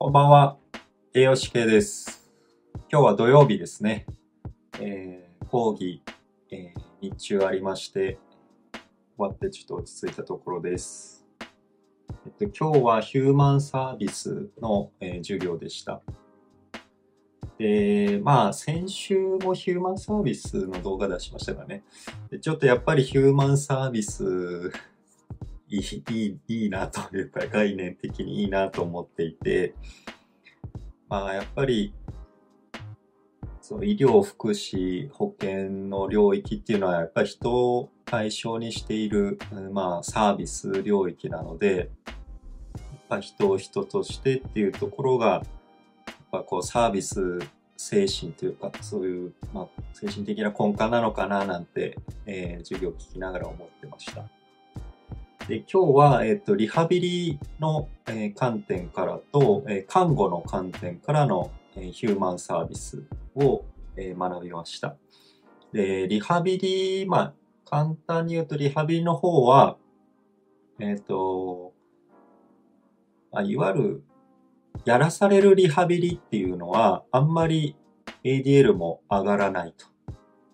[0.00, 0.56] こんばんは。
[1.12, 2.30] 栄養士系です。
[2.88, 4.06] 今日は土曜日ですね。
[4.78, 6.04] えー、講義、
[6.52, 8.16] えー日中ありまして、
[8.72, 8.80] 終
[9.16, 11.26] わってちょっと落ち着いたところです。
[12.26, 16.00] えっと、今日はヒューマンサービスの、えー授業でした。
[17.58, 21.82] で、まあ、先週もヒューマンサービスの動画出しましたからね。
[22.40, 24.70] ちょっとやっぱりヒューマンサービス、
[25.68, 29.74] いい、いい、いいなというか、概念的にいいなと思っていて、
[31.08, 31.94] まあ、やっぱり、
[33.60, 39.38] その医療、福祉、保険の領域っていうのは、やっぱり人を対象にしている、
[39.72, 41.88] まあ、サービス領域なので、やっ
[43.08, 45.44] ぱ人を人としてっていうところが、やっ
[46.32, 47.38] ぱこう、サービス
[47.76, 54.37] 精神というか、そういう、まあ、精神的な根幹なのかななんて、えー授業を聞きながら思ってました。
[55.48, 63.02] で今日は、えっとリハビリの、えー観点からと、えー看護の観点からの、えーヒューマンサービス
[63.34, 63.64] を、
[63.96, 64.96] えー学びました。
[65.72, 69.78] で、リハビリ、まあ、簡単に言うとリハビリの方は、
[70.80, 71.72] えっ、と、
[73.32, 74.04] まあ、いわゆる、
[74.84, 77.74] やらされるリハビリっていうのは、あんまり
[78.22, 79.86] ADL も上がらないと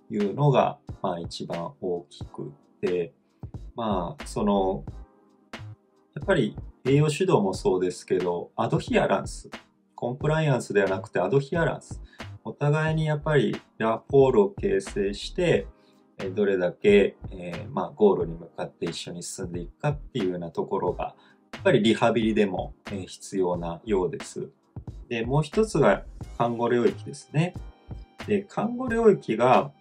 [0.08, 3.12] いうのが、まあ一番大きくて、
[3.76, 4.84] まあ、その、
[6.14, 9.50] やっぱり栄養指導もそうですけど、アドヒアランス、
[9.94, 12.00] コンプライアンスではなくてアドヒアランス、
[12.44, 15.66] お互いにやっぱりラポールを形成して、
[16.34, 21.14] どれだけ、えーまあ、ゴールに向かって一緒に進んでいくかっていうようなところが、
[21.52, 24.50] やっぱりリハビリでも、え必要なようです。
[25.08, 26.04] で、もう一つが
[26.38, 27.54] 看護領域ですね。
[28.26, 29.72] で、看護領域が、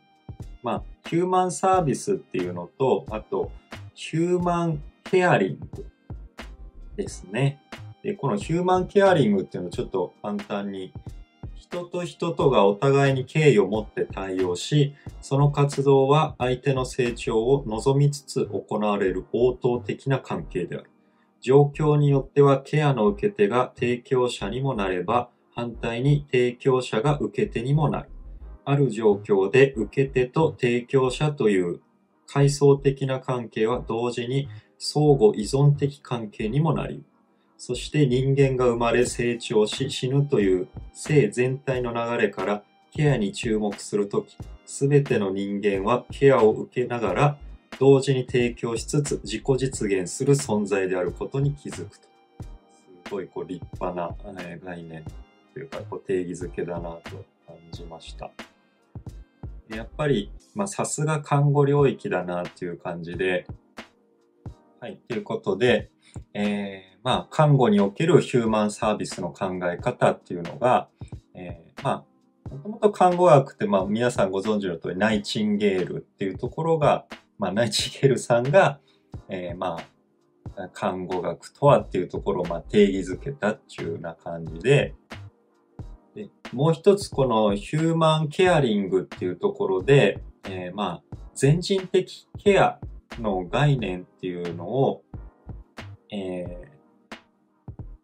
[0.63, 3.51] まあ、ヒューマンサービスっていうのと、あと、
[3.95, 5.85] ヒューマンケアリング
[6.95, 7.61] ですね。
[8.01, 10.91] で、このヒューマンケアリングっていうのをちょっと簡単に、
[11.55, 20.89] 人と人とがお互いに敬意を持って対応し、その活動は相手の成長を望みつつ行われる応答的な関係である。
[21.41, 28.09] 状況によってはケアの受け手が提供者にもなれば、反対に提供者が受け手にもなる。
[28.65, 31.81] ある状況で受け手と提供者という
[32.27, 37.03] 階層的な関係は同時に相互依存的関係にもなり、
[37.57, 44.35] そして人間が生まれ成長し死ぬという性全体の流れからケアに注目するとき、
[44.65, 47.37] すべての人間はケアを受けながら
[47.79, 52.07] 同時に提供しつつ自己実現する存在であることに気づくと。
[53.05, 54.15] すごいこう立派な
[54.63, 55.05] 概念
[55.53, 57.11] というか定義づけだなと
[57.47, 58.31] 感じました。
[59.69, 63.47] やっぱり、まあ、さすが看護領域だなっていう感じで、
[64.79, 65.89] はい、ということで、
[66.33, 70.89] えーまあ、看護におけるヒューマンサービスの考え方っていうのが、
[71.33, 72.05] えーま
[72.49, 77.05] あ、もともと看護学って、まあ、皆さんご存知の通り、ナイチンゲールっていうところが、
[77.39, 78.79] まあ、ナイチンゲールさんが、
[79.29, 79.79] えーま
[80.55, 84.95] あ、看護学とはっていうところを、まあ、定義づけたっていうような感じで、
[86.15, 92.79] でもう一つこのヒューマンケアリングっていうところで、えーまあ、全人的ケア
[93.19, 95.03] の概念っていうのを、
[96.11, 96.73] えー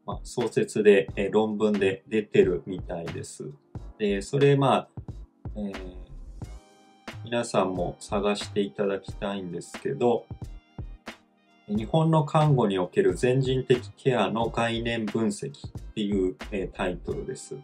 [0.06, 3.52] まあ、創設で、えー論文で出てるみたいです。
[4.00, 4.90] で、それまあ、
[5.56, 6.00] えー
[7.24, 10.26] 皆さんも探していただきたいんですけど、
[11.68, 17.56] 日本の看護における全人的ケアの概念分析っていう、えータイトルです。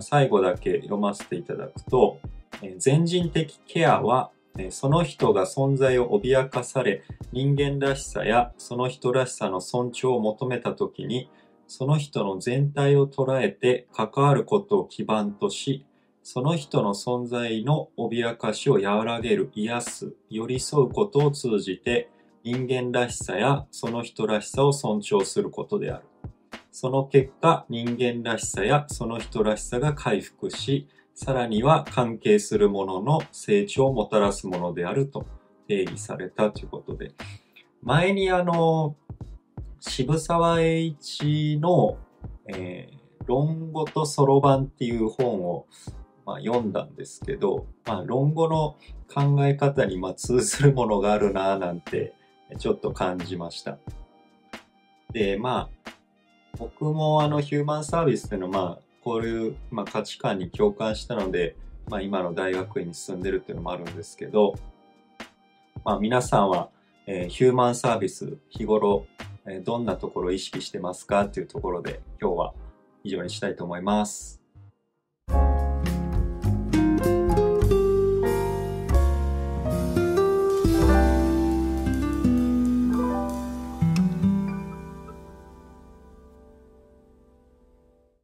[0.00, 2.18] 最後だけ読ませていただくと、
[2.78, 4.30] 全人的ケアは、
[4.70, 11.30] その人が存在を脅かされ、人間らしさやその人らしさの尊重を求めたときに、
[11.66, 15.84] その人の全体を捉えて関わることを基盤とし、
[16.22, 22.10] その人の存在の脅かしを和らげる、癒す、寄り添うことを通じて、
[22.42, 26.04] 人間らしさやその人らしさを尊重することである。
[26.78, 35.26] その結果、人間らしさやその人らしさが回復し、さらには関係するものの成長をもたらすものであると
[35.66, 37.12] 定義されたということで、
[37.82, 38.94] 前にあの、
[39.80, 41.98] 渋沢栄一の、
[42.46, 42.98] えー
[43.28, 45.66] 論語とそろばんっていう本を、
[46.24, 48.76] まあ、読んだんですけど、まあ、論語の
[49.12, 52.14] 考え方にまあ通ずるものがあるなぁなんて
[52.58, 53.78] ちょっと感じました。
[55.12, 55.90] で、まあ、
[56.56, 61.56] 僕もあのヒューマンサービスっていうのは、まあ、こういう、まあ、価値観に共感したので、
[61.88, 64.54] まあ、今の大学院に進んでるっていうのもあるんですけど、
[65.84, 66.70] まあ、皆さんは、
[67.06, 69.06] えーヒューマンサービス日頃、
[69.46, 72.54] えどんなところを意識してますかっていうところで今日は
[73.02, 74.37] 以上にしたいと思います。